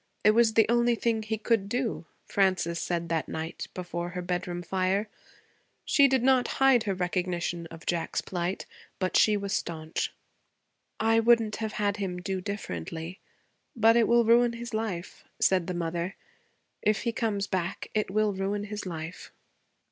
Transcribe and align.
It 0.23 0.31
was 0.31 0.55
the 0.55 0.65
only 0.67 0.95
thing 0.95 1.21
he 1.21 1.37
could 1.37 1.69
do,' 1.69 2.07
Frances 2.25 2.79
said 2.81 3.07
that 3.09 3.29
night 3.29 3.67
before 3.75 4.09
her 4.17 4.23
bedroom 4.23 4.63
fire. 4.63 5.07
She 5.85 6.07
did 6.07 6.23
not 6.23 6.47
hide 6.57 6.85
her 6.85 6.95
recognition 6.95 7.67
of 7.67 7.85
Jack's 7.85 8.19
plight, 8.19 8.65
but 8.97 9.15
she 9.15 9.37
was 9.37 9.53
staunch. 9.53 10.11
'I 10.99 11.19
wouldn't 11.19 11.57
have 11.57 11.73
had 11.73 11.97
him 11.97 12.19
do 12.19 12.41
differently. 12.41 13.19
But 13.75 13.95
it 13.95 14.07
will 14.07 14.25
ruin 14.25 14.53
his 14.53 14.73
life,' 14.73 15.23
said 15.39 15.67
the 15.67 15.75
mother. 15.75 16.15
'If 16.81 17.03
he 17.03 17.11
comes 17.11 17.45
back, 17.45 17.89
it 17.93 18.09
will 18.09 18.33
ruin 18.33 18.63
his 18.63 18.87
life.' 18.87 19.31